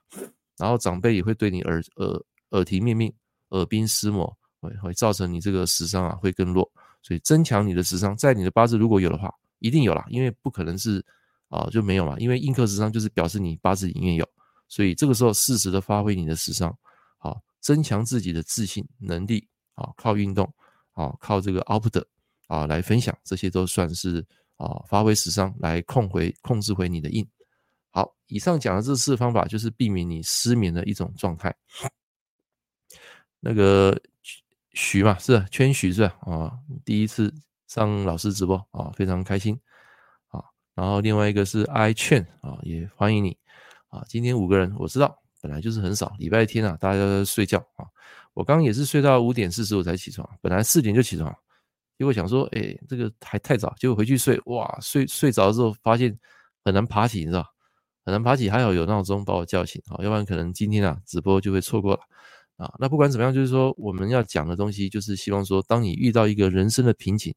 [0.57, 3.11] 然后长辈也会对你耳耳耳提面命、
[3.51, 6.69] 耳鬓厮磨，会会造成你这个食伤啊会更弱。
[7.01, 11.01] 所以增强你的食伤，在你的八字如果有的话，一定有啦，因为不可能是
[11.47, 12.19] 啊就没有嘛。
[12.19, 14.27] 因为印克食伤就是表示你八字里面有，
[14.67, 16.77] 所以这个时候适时的发挥你的食伤，
[17.17, 20.53] 好增强自己的自信能力啊，靠运动
[20.91, 22.03] 啊，靠这个 output
[22.47, 24.27] 啊来分享，这些都算是。
[24.61, 27.27] 啊，发挥食伤来控回、控制回你的印。
[27.89, 31.53] 好，以上讲的这四个方法就是避免你失眠的一种状态。
[33.39, 33.99] 那个
[34.73, 36.15] 徐嘛，是圈徐是吧？
[36.21, 36.53] 啊，
[36.85, 37.33] 第一次
[37.67, 39.59] 上老师直播啊，非常开心
[40.27, 40.43] 啊。
[40.75, 43.35] 然后另外一个是 I 劝啊，也欢迎你
[43.89, 44.05] 啊。
[44.07, 47.87] 今天五个人，我知道本来就是很少，礼拜天啊，大家都在睡觉啊。
[48.33, 51.35] 我刚也是睡到五点四十五才起床，本来四点就起床。
[52.01, 56.19] 结果想说，哎、这个还太早，结果回去睡，哇，睡睡着之后发现
[56.65, 57.45] 很难爬起，你知道，
[58.03, 62.01] 很难爬起，还好有闹钟把我叫醒啊，要不然可能今天啊直播就会错过了
[62.55, 62.73] 啊。
[62.79, 67.35] 那不管怎么样，就是说我们要讲的东西，就是希望说，当你遇到一个人生的瓶颈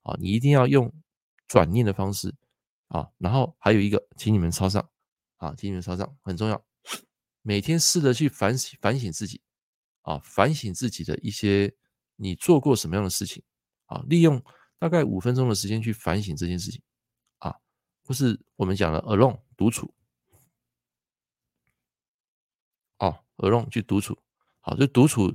[0.00, 0.90] 啊，你一定要用
[1.46, 2.34] 转念的方式
[2.88, 4.88] 啊，然后还有一个，请你们抄上
[5.36, 6.64] 啊，请你们抄上很重要，
[7.42, 9.42] 每天试着去反省反省自己
[10.00, 11.74] 啊，反省自己的一些
[12.16, 13.42] 你做过什么样的事情。
[13.86, 14.42] 啊，利用
[14.78, 16.82] 大概五分钟的时间去反省这件事情，
[17.38, 17.56] 啊，
[18.02, 19.92] 不是我们讲的 alone 独处，
[22.98, 24.18] 哦，alone 去独处，
[24.60, 25.34] 好，就独处。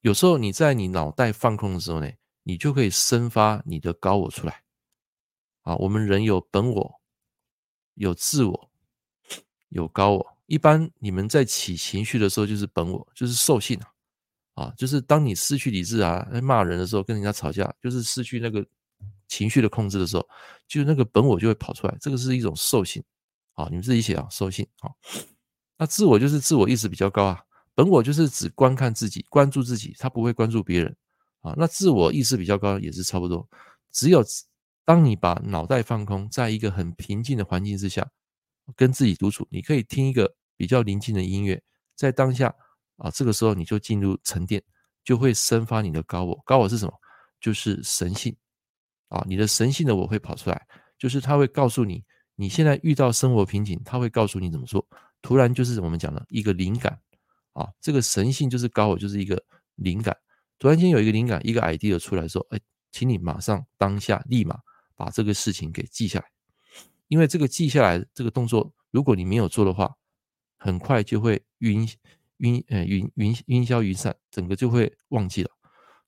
[0.00, 2.10] 有时候你在你脑袋放空的时候呢，
[2.42, 4.64] 你就可以生发你的高我出来。
[5.62, 7.00] 啊，我们人有本我，
[7.94, 8.70] 有自我，
[9.70, 10.36] 有高我。
[10.44, 13.93] 一般你们在起情绪的时候，就是本我，就是兽性啊。
[14.54, 18.64] 啊，就是当你失去理智啊，骂人的时候，跟人家吵架，就是失去那个
[19.26, 20.24] 情绪的控制的时候，
[20.68, 21.96] 就那个本我就会跑出来。
[22.00, 23.02] 这个是一种兽性，
[23.54, 24.64] 啊，你们自己写啊，兽性。
[24.78, 24.94] 好，
[25.76, 27.40] 那自我就是自我意识比较高啊，
[27.74, 30.96] 本我就是只观看自己，关注自己，他不会关注别人
[31.40, 31.52] 啊。
[31.56, 33.48] 那自我意识比较高也是差不多。
[33.90, 34.24] 只有
[34.84, 38.08] 当你把脑袋放空，在一个很平静的环境之下，
[38.76, 41.60] 跟自己独处，你可以听一个比较宁静的音乐，
[41.96, 42.54] 在当下。
[42.96, 44.62] 啊，这个时候你就进入沉淀，
[45.02, 46.42] 就会生发你的高我。
[46.44, 46.92] 高我是什么？
[47.40, 48.34] 就是神性
[49.08, 50.66] 啊，你的神性的我会跑出来，
[50.98, 52.02] 就是他会告诉你，
[52.36, 54.86] 你现在遇到生活瓶颈，他会告诉你怎么做。
[55.20, 56.98] 突然就是我们讲的一个灵感
[57.52, 59.42] 啊，这个神性就是高我，就是一个
[59.74, 60.16] 灵感。
[60.58, 62.60] 突然间有一个灵感，一个 idea 出来说，哎，
[62.92, 64.58] 请你马上当下立马
[64.94, 66.26] 把这个事情给记下来，
[67.08, 69.94] 因为这个记下来这个动作，如果你没有做的话，
[70.56, 71.86] 很快就会晕
[72.44, 75.50] 云呃云云云消云散，整个就会忘记了，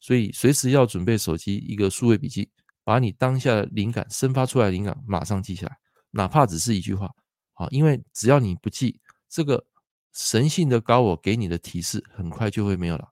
[0.00, 2.50] 所以随时要准备手机一个数位笔记，
[2.84, 5.78] 把你当下的灵感生发出来的灵感马上记下来，
[6.10, 7.10] 哪怕只是一句话
[7.54, 9.64] 啊，因为只要你不记，这个
[10.12, 13.08] 神性的高我给你的提示很快就会没有了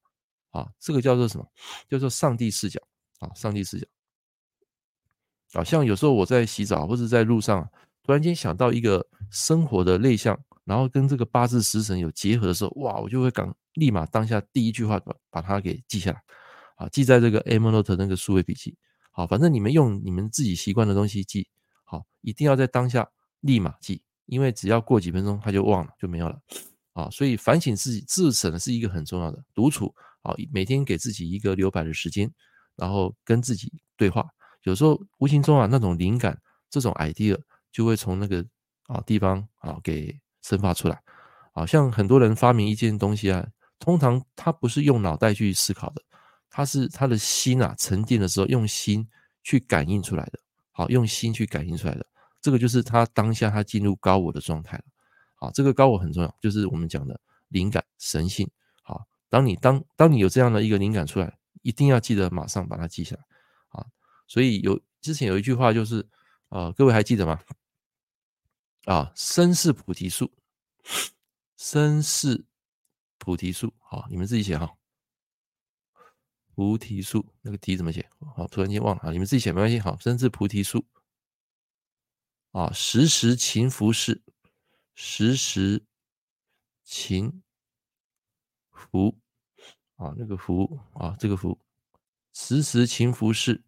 [0.51, 1.47] 啊，这个叫做什么？
[1.89, 2.79] 叫做上帝视角
[3.21, 3.87] 啊，上帝视角。
[5.55, 7.67] 啊，像有时候我在洗澡或者在路上，
[8.03, 16.23] 突然间想到一个生活的类象然后跟这个八字食神有结合的时候，哇，我就会赶立马当下第一句话把把它给记下来，
[16.77, 18.77] 啊，记在这个 Evernote 那个数位笔记。
[19.11, 21.49] 好，反正你们用你们自己习惯的东西记，
[21.85, 23.09] 好，一定要在当下
[23.41, 26.41] 立马记，因为只要过几分钟他就忘了，就没有了。
[26.95, 32.33] 啊，所以反省自己自省是一个很重要的独处啊，每天给自己一个留白的时间，
[32.77, 34.29] 然后跟自己对话。
[34.63, 37.39] 有时候无形中啊，那种灵感、这种 idea
[37.71, 38.45] 就会从那个
[38.87, 41.03] 啊地方啊给生发出来。
[41.55, 43.45] 啊，像很多人发明一件东西啊，
[43.81, 46.01] 通常他不是用脑袋去思考的。
[46.57, 49.05] 他是他的心啊，沉淀的时候用心
[49.43, 50.39] 去感应出来的，
[50.71, 52.07] 好，用心去感应出来的，
[52.41, 54.85] 这个就是他当下他进入高我的状态了，
[55.35, 58.49] 好，这个高我很重要，就是我们讲的灵感、神性，
[58.85, 63.23] 好，当你当当你有这样的一个灵感出来，一定要记得马上把它记下来，
[63.71, 63.85] 啊，
[64.29, 66.09] 所以有之前有一句话就是，
[66.51, 67.41] 呃，各位还记得吗？
[68.87, 70.33] 啊，身是菩提树，
[71.57, 72.45] 身是
[73.19, 74.77] 菩提树，好，你们自己写哈。
[76.55, 78.09] 菩提树那个提怎么写？
[78.37, 79.11] 好，突然间忘了啊！
[79.11, 79.81] 你们自己写没关系。
[79.81, 80.87] 好，身是菩提树
[82.53, 84.23] 啊，时时勤拂拭，
[84.95, 85.85] 时时
[86.85, 87.43] 勤
[88.71, 89.19] 拂
[89.97, 91.59] 啊，那个拂啊，这个拂，
[92.33, 93.63] 时时勤拂拭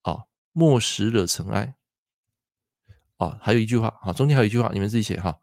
[0.00, 1.75] 啊，莫使惹尘埃
[3.16, 3.38] 啊。
[3.40, 5.38] 还有一句话啊，中间还有一句话，你们自己写哈。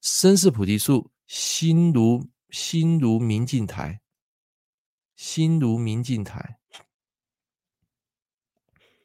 [0.00, 4.00] 身是菩提树，心如心如明镜台。
[5.16, 6.58] 心如明镜台，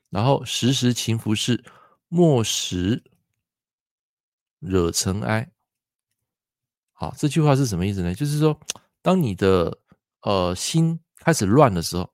[0.10, 1.64] 然后时时勤拂拭，
[2.10, 3.02] 莫使
[4.60, 5.50] 惹尘埃。
[6.92, 8.14] 好，这句话是什么意思呢？
[8.14, 8.60] 就是说，
[9.02, 9.80] 当你的
[10.24, 12.14] 呃心开始乱的时候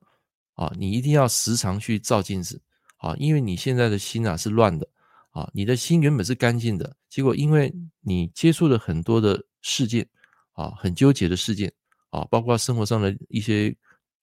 [0.53, 2.61] 啊，你一定要时常去照镜子
[2.97, 4.87] 啊，因为你现在的心啊是乱的
[5.37, 10.07] 啊，你的心原本是干净的，结果因为你接触了很多的事件
[10.53, 11.71] 啊，很纠结的事件
[12.09, 13.75] 啊，包括生活上的一些。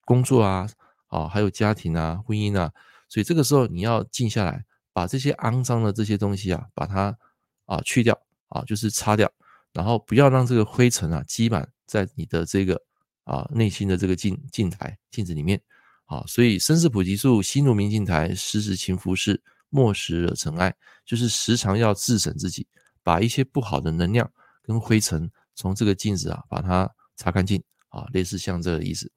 [0.07, 0.69] 工作啊，
[1.07, 2.71] 啊，还有家庭啊，婚姻啊，
[3.09, 7.17] 所以这个时候你要静下来，把这些肮脏的这些东西啊，把它
[7.65, 8.15] 啊去掉
[8.49, 9.33] 啊，就是擦掉，
[9.73, 12.79] 然后不要让这个灰尘啊积满在你的这个
[13.25, 15.59] 啊内心的这个镜镜台镜子里面
[16.05, 19.41] 啊，所以身是菩提树，心如明镜台，时时勤拂拭，
[19.75, 20.73] 莫使惹尘埃，
[21.05, 22.65] 就是时常要自省自己，
[23.03, 24.31] 把一些不好的能量
[24.63, 29.11] 跟灰尘从这个镜子啊把它擦干净啊，类似像这个意思。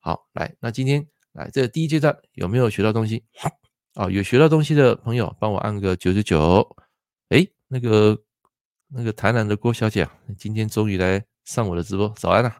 [0.00, 3.22] 好，来，那今天来这第一阶段有没有学到东西？
[3.94, 6.76] 啊，有学到东西的朋友，帮我按个九九九。
[7.28, 8.20] 诶，那个
[8.88, 12.56] 那个台南的郭小姐啊，今天终于来上我的直播，早安啊！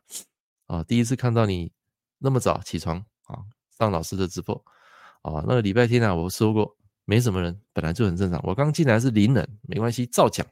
[0.66, 1.72] 啊，第一次看到你
[2.18, 3.42] 那么早起床啊，
[3.76, 4.54] 上老师的直播
[5.22, 5.42] 啊。
[5.48, 8.40] 那个礼拜天啊，我说过没什么人，本来就很正常。
[8.44, 10.46] 我刚进来是零人，没关系，照讲。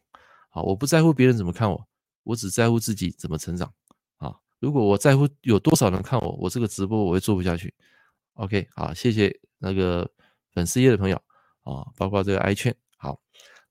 [0.50, 1.88] 好，我不在乎别人怎么看我，
[2.24, 3.72] 我只在乎自己怎么成长。
[4.18, 7.72] 啊如果我在乎有多少人看我，我这个直播我会做不下去。
[8.34, 10.10] OK，好，谢谢那个
[10.52, 11.16] 粉丝页的朋友
[11.62, 12.74] 啊，包括这个 i 券。
[12.98, 13.20] 好，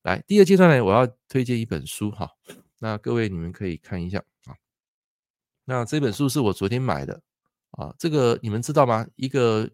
[0.02, 2.32] 来第二阶段呢，我要推荐一本书哈。
[2.80, 4.56] 那各位你们可以看一下啊。
[5.66, 7.22] 那这本书是我昨天买的
[7.72, 7.94] 啊。
[8.00, 9.06] 这个你们知道吗？
[9.16, 9.70] 一个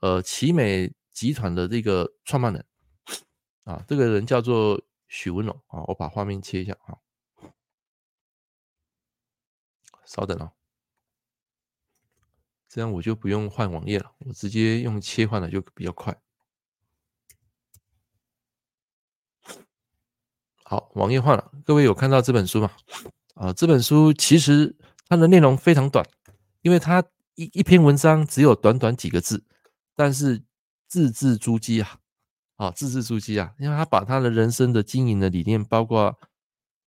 [0.00, 2.64] 呃奇美集团的这个创办人
[3.64, 5.82] 啊，这个人叫做许文龙啊。
[5.88, 6.96] 我把画面切一下啊。
[10.06, 10.52] 稍等哦，
[12.68, 16.16] 这样我就不用换网页了，我直接用切换的就比较快。
[20.62, 22.70] 好，网页换了，各位有看到这本书吗？
[23.34, 24.76] 啊，这本书其实
[25.08, 26.08] 它的内容非常短，
[26.62, 27.02] 因为它
[27.34, 29.44] 一一篇文章只有短短几个字，
[29.96, 30.40] 但是
[30.88, 31.98] 字字珠玑啊，
[32.56, 36.18] 啊，字字珠玑啊，因为他把他的人生的经营的理念，包括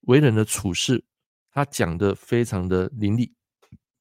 [0.02, 1.04] 为人的处事。
[1.52, 3.34] 他讲的非常的凌厉，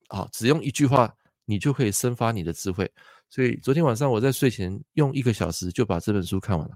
[0.10, 1.12] 啊，只用一句话，
[1.46, 2.90] 你就可以生发你的智慧。
[3.28, 6.76] 所以昨天晚上我在睡前用一个小时就把这本书看完了。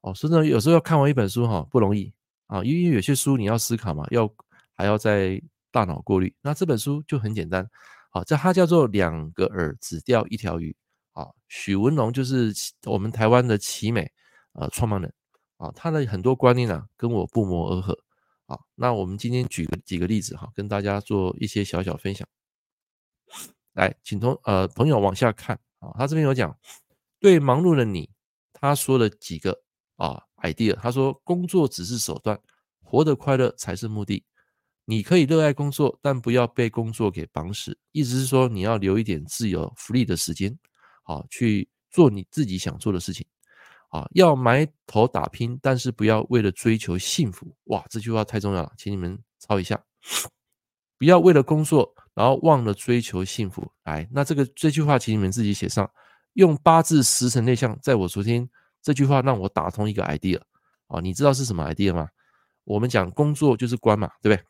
[0.00, 2.10] 哦，所以呢，有时候要看完一本书哈不容易
[2.46, 4.26] 啊，因为有些书你要思考嘛，要
[4.74, 5.38] 还要在
[5.70, 6.34] 大脑过滤。
[6.40, 7.68] 那这本书就很简单，
[8.10, 10.74] 好，这它叫做两个饵只钓一条鱼。
[11.48, 12.52] 许文龙就是
[12.84, 14.10] 我们台湾的奇美
[14.52, 15.12] 呃创办人
[15.56, 17.96] 啊，他的很多观念啊跟我不谋而合。
[18.46, 22.24] 啊，那我们今天举个几个例子哈，跟大家做一些小小分享。
[23.72, 26.56] 来，请同呃朋友往下看啊，他这边有讲，
[27.18, 28.08] 对忙碌的你，
[28.52, 29.60] 他说了几个
[29.96, 30.76] 啊 idea。
[30.76, 32.40] 他说，工作只是手段，
[32.84, 34.24] 活得快乐才是目的。
[34.84, 37.76] 你可以热爱工作，但不要被工作给绑死。
[37.90, 40.56] 意思是说，你要留一点自由、福利的时间，
[41.06, 43.24] 好去做你自己想做的事情。
[43.88, 47.56] 啊，要埋头打拼，但是不要为了追求幸福。
[47.66, 49.80] 哇，这句话太重要了，请你们抄一下。
[50.98, 53.70] 不要为了工作，然后忘了追求幸福。
[53.84, 55.88] 来，那这个这句话，请你们自己写上。
[56.32, 58.46] 用八字十辰内象，在我昨天
[58.82, 60.40] 这句话让我打通一个 idea
[60.88, 62.08] 啊，你知道是什么 idea 吗？
[62.64, 64.44] 我们讲工作就是官嘛，对不对？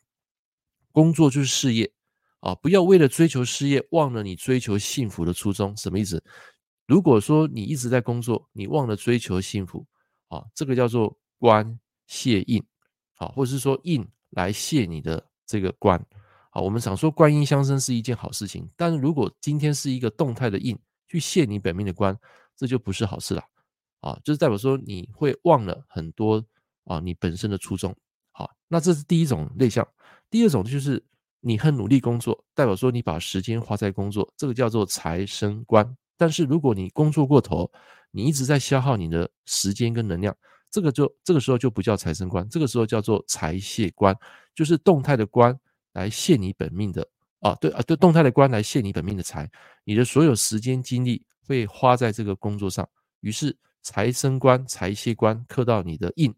[0.91, 1.89] 工作就是事业
[2.39, 5.75] 啊，不要为了追求事业，忘了你追求幸福的初衷。
[5.75, 6.23] 什么意思？
[6.85, 9.85] 如果说你一直在工作，你忘了追求幸福
[10.29, 12.63] 啊，这个叫做官谢印
[13.15, 15.99] 啊，或者是说印来谢你的这个官。
[16.51, 20.77] 啊，我们想说观音相生是一件好事情，但是如果今天是一个动态的印。
[21.09, 22.13] 去谢你本命的官，
[22.57, 23.41] 这就不是好事了
[24.01, 24.19] 啊！
[24.25, 26.43] 就是代表说你会忘了很多
[26.83, 27.95] 啊，你本身的初衷。
[28.33, 29.87] 好，那这是第一种类象。
[30.29, 31.01] 第二种就是
[31.47, 35.95] 你很努力工作，代表说你把时间花在工作，这个叫做财生官。
[36.17, 37.71] 但是如果你工作过头，
[38.11, 40.35] 你一直在消耗你的时间跟能量，
[40.69, 44.13] 这个就这个时候就不叫财生官，这个时候叫做财泄官，
[44.53, 45.57] 就是动态的官
[45.93, 47.07] 来泄你本命的。
[47.39, 49.49] 啊，对啊，对，动态的官来泄你本命的财，
[49.83, 52.89] 你的所有时间精力会花在这个工作上，
[53.21, 56.33] 于是财生官、财泄官克到你的印，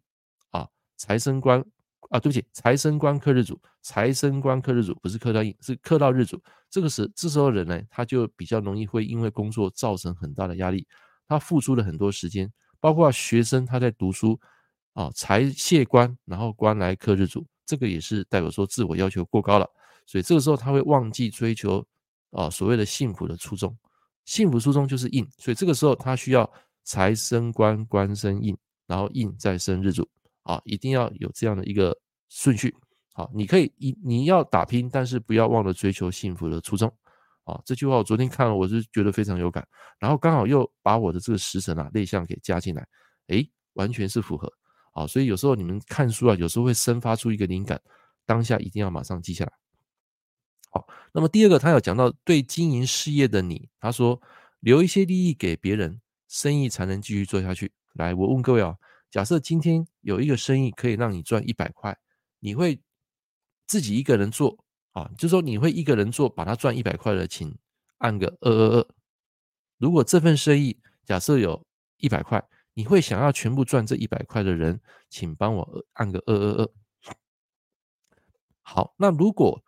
[0.52, 0.68] 啊，
[0.98, 1.64] 财生官
[2.10, 6.42] 啊，对不起，财生官克日主，财生官克日主，不是克到印，是克到日主。
[6.70, 10.88] 这个时，这时候人呢，他就比较容易会因为工作造成很大的压力，
[11.28, 14.40] 他付出了很多时间，包括学生他在读书，
[14.94, 19.70] 啊，财泄官，然后官来克日主，这个也是代表说自我要求过高了。
[20.08, 21.86] 所以这个时候他会忘记追求
[22.32, 23.78] 啊所谓的幸福的初衷，
[24.26, 26.52] 幸福初衷就是印，所以这个时候他需要
[26.84, 30.10] 财生官，官生印，然后印再生日主
[30.50, 31.96] 啊，一定要有这样的一个
[32.28, 32.76] 顺序。
[33.14, 36.92] 好，你可以你你要打拼，但是不要忘了追求幸福的初衷。
[37.44, 39.68] 啊，这句话我昨天看了，我是觉得非常有感，
[40.00, 42.88] 然后刚好又把我的这个时辰啊内向给加进来，
[43.28, 44.52] 诶，完全是符合。
[44.94, 47.80] 啊，所以有时候你们看书啊，有时候会生发出一个灵感，
[48.26, 49.52] 当下一定要马上记下来。
[50.72, 54.20] 好，那么第二个，他有讲到对经营事业的你，他说
[54.62, 57.72] 留一些利益给别人，生意才能继续做下去。
[57.94, 58.76] 来，我问各位啊，
[59.12, 61.98] 假设今天有一个生意可以让你赚一百块，
[62.40, 62.82] 你会
[63.66, 65.10] 自己一个人做啊？
[65.18, 67.58] 就说你会一个人做，把它赚一百块的，请
[67.98, 68.88] 按个二二二。
[69.78, 71.66] 如果这份生意假设有
[71.98, 72.44] 一百块，
[72.74, 76.72] 你会想要全部赚这一百块的人，请帮我按个二二二。
[78.62, 79.64] 好，那如果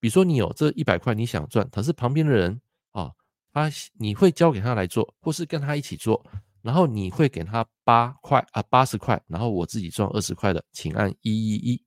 [0.00, 3.12] 比如说你有这一百块，你想赚，可是旁边的人啊，
[3.52, 6.26] 他你会交给他来做，或是跟他一起做，
[6.62, 11.84] 然后你会给他八块啊八十块，然后我自己赚二十块的，请按一一一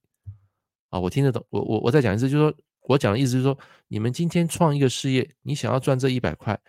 [0.90, 3.58] 啊，我听得懂，我我我再讲一次，就是说我讲的意思是说，
[3.88, 6.60] 你们今天创一个事业，你想要赚这一百块，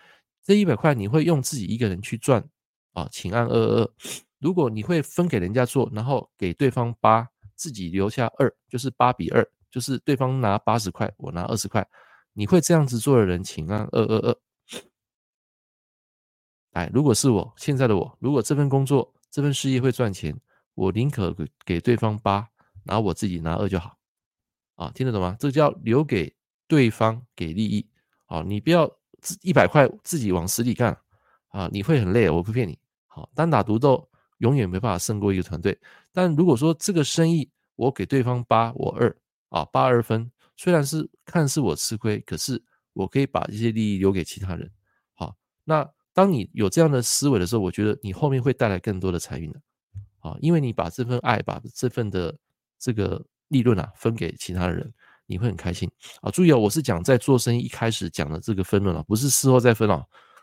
[0.43, 2.45] 这一百块你会用自己一个人去赚
[2.93, 3.91] 啊，请按二二二。
[4.39, 9.47] 如果你会分给人家做，然后给对方八，自己留下二，就是八比二。
[9.71, 11.85] 就是对方拿八十块，我拿二十块，
[12.33, 14.39] 你会这样子做的人，请按二二二。
[16.75, 20.39] 哎，如果是我现在的我，如果这份工作这份事业会赚钱，
[20.75, 22.49] 我宁可给给对方八，
[22.85, 23.97] 然后我自己拿二就好。
[24.75, 25.37] 啊，听得懂吗？
[25.39, 26.35] 这叫留给
[26.69, 27.89] 对方给利益。
[28.27, 30.97] 啊，你不要自一百块自己往死里干
[31.49, 32.79] 啊，你会很累，我不骗你。
[33.07, 34.09] 好，单打独斗
[34.39, 35.79] 永远没办法胜过一个团队。
[36.13, 39.17] 但如果说这个生意我给对方八，我二。
[39.51, 42.61] 啊，八二分，虽然是看似我吃亏，可是
[42.93, 44.69] 我可以把这些利益留给其他人。
[45.13, 49.61] 好，那当你有这样的思维的时候，我觉得你后面会带来更多的财运的。
[50.21, 52.35] 啊，因为你把这份爱，把这份的
[52.79, 54.91] 这个利润啊分给其他的人，
[55.27, 55.91] 你会很开心。
[56.23, 60.03] 啊，注意啊，我是讲在做生意一开始讲的这个分论啊，不是事后再分啊。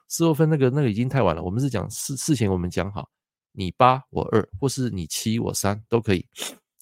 [0.09, 3.09] 事后分那个那个已经太晚了，我们是讲事事前我们讲好，
[3.53, 6.27] 你八我二，或是你七我三都可以。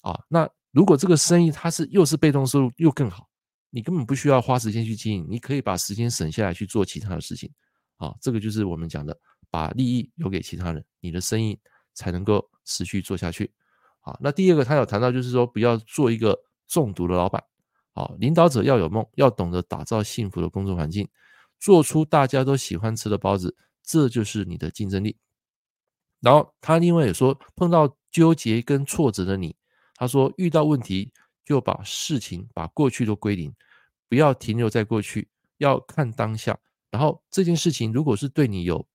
[0.02, 0.50] 啊，那。
[0.72, 3.28] 如果这个生意它是又是被动收入又更好，
[3.72, 7.52] 你根本不需要花时间去经营，你可以把时间省下来去做其他的事情，
[8.00, 9.16] 啊，这个就是我们讲的
[9.52, 11.60] 把利益留给其他人，你的生意
[11.94, 13.54] 才能够持续做下去。
[14.00, 16.36] 好，那第二个他有谈到就是说不要做一个
[16.68, 17.44] 中毒的老板，
[17.94, 21.08] 好，领导者要有梦，要懂得打造幸福的工作环境，
[21.60, 25.16] 做出大家都喜欢吃的包子，这就是你的竞争力。
[26.22, 29.56] 然后他另外也说，碰到纠结跟挫折的你。
[29.96, 31.12] 他说：“遇到问题
[31.44, 33.54] 就把事情、把过去都归零，
[34.08, 35.28] 不要停留在过去，
[35.58, 36.58] 要看当下。
[36.92, 38.86] 然后这件事情如果是对你有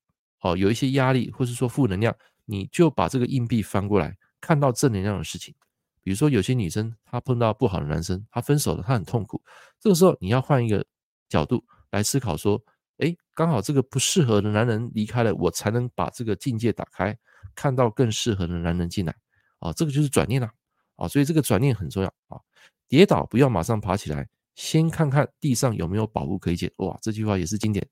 [0.41, 2.15] 哦有一些压力，或是说负能量，
[2.45, 5.55] 你就把这个硬币翻过来，看到正能量的事情。
[6.03, 9.43] 比如说有些女生她碰到不好的男生，她分手了，她很痛苦。
[9.81, 10.85] 这个时候你要换一个
[11.29, 12.63] 角度来思考，说：
[12.99, 17.17] 诶，刚好这个不适合的男人离开了，我才能把这个境界打开，
[17.55, 19.15] 看到更适合的男人进来
[19.61, 20.53] 啊，这个就是转念啦
[20.97, 22.39] 啊，所以这个转念很重要啊。
[22.87, 26.71] 跌倒不要马上爬起来，先看看地上有没有宝物可以捡。
[26.77, 27.87] 哇，这句话也是经典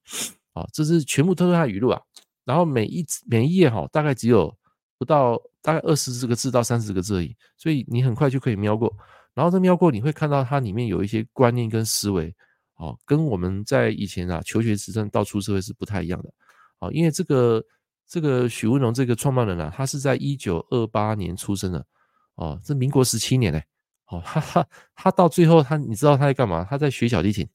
[0.52, 2.00] 啊，这是全部都是他语录啊。
[2.44, 4.52] 然后每一每一页哈，大概只有
[4.98, 8.92] 不到大概二十个字到三十个字而已，所以你很快就可以瞄过。
[9.34, 12.34] 然后这瞄过，你会看到它里面有一些观念跟思维，
[12.76, 16.32] 哦，跟我们在以前啊求学时阵到出社会是不太一样的，
[16.80, 17.64] 哦，因为这个
[18.06, 21.86] 这个许文龙这个创办人啊，他是在一九二八年出生的，
[22.34, 23.64] 哦，这民国十七年嘞，
[24.12, 26.64] 哦，他他他到最后他你知道他在干嘛？
[26.68, 27.48] 他在学小提琴，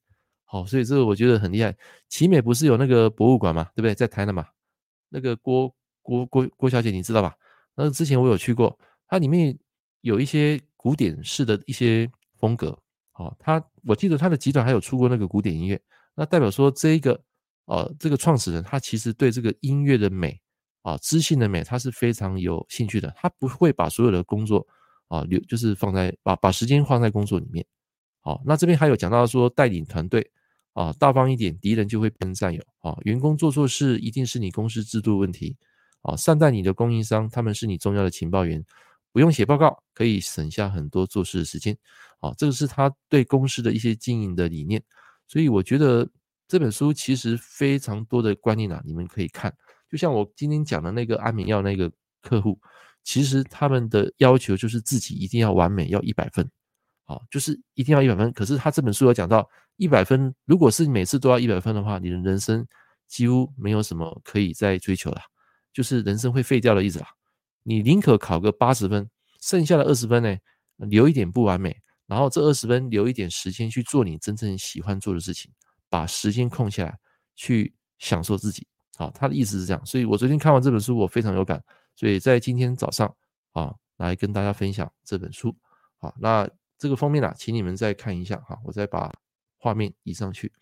[0.44, 1.76] 好，所以这个我觉得很厉害。
[2.08, 3.94] 奇美不是有那个博物馆嘛，对不对？
[3.94, 4.46] 在台南嘛，
[5.08, 7.34] 那个郭郭郭郭小姐你知道吧？
[7.74, 9.58] 那之前我有去过，它里面
[10.02, 10.60] 有一些。
[10.80, 12.78] 古典式的一些风格，
[13.10, 15.78] 好，他我记得他的集团还有出过那个古典音乐，
[16.14, 17.20] 那代表说这一个
[17.64, 20.40] 呃这个创始人他其实对这个音乐的美
[20.82, 24.64] 啊知性的美他是非常有兴趣的，他不会把所有的工作
[25.08, 27.66] 啊留就是放在把把时间放在工作里面，
[28.20, 30.30] 好，那这边还有讲到说带领团队
[30.72, 35.56] 啊大方一点，敌人就会变成战友啊，员工做错事一定是你公司制度问题
[36.02, 38.64] 啊，善待你的供应商，他们是你重要的情报员。
[39.10, 41.76] 不用写报告，可以省下很多做事的时间。
[42.20, 44.80] 啊，这个是他对公司的一些经营的理念。
[45.26, 46.08] 所以我觉得
[46.46, 49.52] 这本书其实非常多的观念啊，你们可以看。
[49.90, 51.90] 就像我今天讲的那个安眠药那个
[52.20, 52.60] 客户，
[53.08, 56.46] 其实他们的要求就是自己一定要完美，要一百分。
[57.06, 58.30] 啊，就是一定要一百分。
[58.34, 62.66] 可是他这本书有讲到一百分，如果是每次都要一百分的话，你的人生
[63.06, 65.22] 几乎没有什么可以再追求了，
[65.72, 67.08] 就是人生会废掉的意思啦。
[67.62, 69.08] 你宁可考个八十分，
[69.40, 70.36] 剩下的二十分呢，
[70.76, 71.74] 留一点不完美，
[72.06, 75.50] 然后这二十分留一点时间去做你真正喜欢做的事情，
[75.88, 76.98] 把时间空下来
[77.36, 78.66] 去享受自己。
[78.98, 81.58] 好，他的意思是这样，所以我昨天看完这本书，我非常有感，
[81.98, 83.12] 所以在今天早上
[83.54, 85.52] 啊，来跟大家分享这本书。
[85.98, 89.12] 好，那这个封面啊，请你们再看一下哈，我再把
[89.58, 90.52] 画面移上去。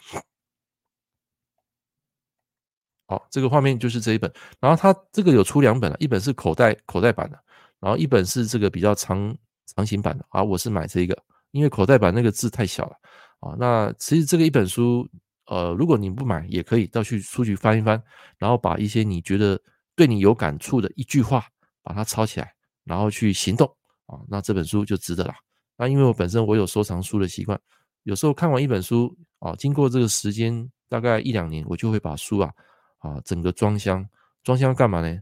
[3.06, 7.38] 好，这个画面就是这一本，然后它这个有出两本了，一本是口袋口袋版的，
[7.80, 10.42] 然后一本是这个比较长长型版的啊。
[10.42, 12.96] 我是买这个，因为口袋版那个字太小了
[13.40, 13.54] 啊。
[13.58, 15.06] 那其实这个一本书，
[15.48, 18.02] 呃，如果你不买也可以到去书局翻一翻，
[18.38, 19.60] 然后把一些你觉得
[19.96, 21.44] 对你有感触的一句话，
[21.82, 23.66] 把它抄起来，然后去行动
[24.06, 24.20] 啊。
[24.28, 25.34] 那这本书就值得了。
[25.76, 27.60] 那因为我本身我有收藏书的习惯，
[28.04, 32.52] 有时候看完一本书啊，经过这个时间大概一两年，我就会把书啊。
[32.98, 34.04] 啊，整个装箱，
[34.42, 35.20] 装箱干嘛呢？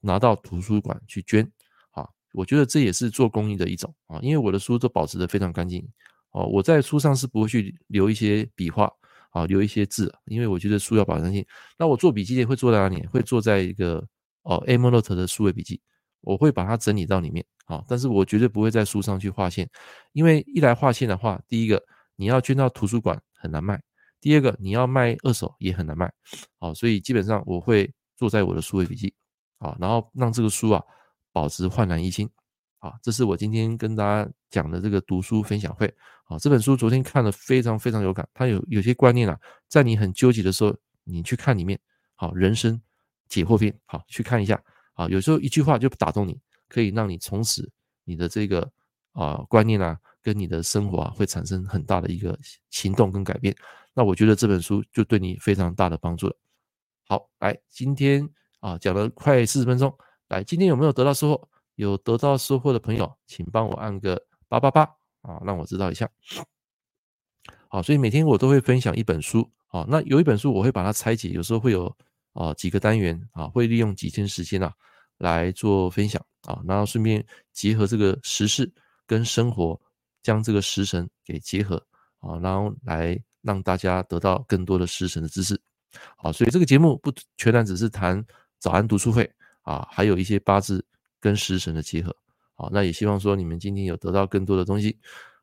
[0.00, 1.50] 拿到图书馆去捐。
[1.92, 5.88] 啊，我觉得这也是做公益的一种啊，因为我的书都保持得非常干净。
[6.32, 8.92] 哦，我在书上是不会去留一些笔画
[9.30, 11.46] 啊，留一些字，因为我觉得书要保持干净。
[11.78, 13.06] 那我做笔记会做在哪里？
[13.06, 14.06] 会做在一个
[14.42, 15.80] 哦，Evernote 的数位笔记，
[16.20, 17.44] 我会把它整理到里面。
[17.66, 19.68] 啊，但是我绝对不会在书上去划线，
[20.12, 21.82] 因为一来划线的话，第一个
[22.16, 23.80] 你要捐到图书馆很难卖。
[24.20, 26.12] 第二个，你要卖二手也很难卖，
[26.58, 29.14] 好，所以基本上我会做在我的数位笔记，
[29.58, 30.82] 好，然后让这个书啊
[31.32, 32.28] 保持焕然一新，
[32.78, 35.92] 好，这是我今天跟大家讲的这个读书分享会，
[36.24, 39.38] 好，这本书昨天看了非常非常有感，它有有些观念啊，
[39.68, 41.78] 在你很纠结的时候，你去看里面，
[42.14, 42.80] 好，人生
[43.32, 44.62] 解惑篇，好，去看一下，
[44.92, 47.66] 啊，有时候一句话就打动你，可以让你从此
[48.04, 48.70] 你的这个
[49.12, 53.56] 啊观念啊，跟你的生活啊会产生很大的一个行动跟改变。
[53.94, 56.36] 那我觉得这本书就对你非常大的帮助了。
[57.08, 58.28] 好，来，今天
[58.60, 59.96] 啊讲了快四十分钟，
[60.28, 61.48] 来，今天有没有得到收获？
[61.76, 64.82] 有得到收获的朋友，请帮我按个八八八
[65.22, 66.06] 啊，让我知道一下。
[67.68, 71.96] 好，所以每天我都会分享一本书啊，那有一本书我会把它拆解，有时候会有
[72.32, 74.72] 啊几个单元啊，会利用几天时间啊
[75.18, 78.72] 来做分享啊，然后顺便结合这个时事
[79.06, 79.80] 跟生活，
[80.22, 81.76] 将这个时辰给结合
[82.20, 83.22] 啊，然后来。
[83.44, 85.60] 让大家得到更多的时辰的知识，
[86.16, 88.24] 好，所以这个节目不全然只是谈
[88.60, 89.28] 早安读书会
[89.62, 90.86] 啊，还有一些八字
[91.18, 92.14] 跟时辰的结合，
[92.54, 94.96] 好，那也希望说你们今天有得到更多的东西，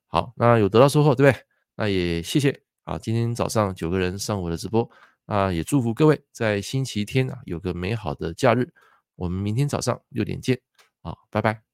[0.08, 1.44] 好，那有得到收获，对不对？
[1.76, 4.90] 那也谢谢啊，今天早上九个人上我的直播，
[5.30, 8.74] 啊，也祝福各位在星期天啊有个美好的假日，
[9.16, 10.60] 我们明天早上六点见，
[11.04, 11.69] 啊，拜拜。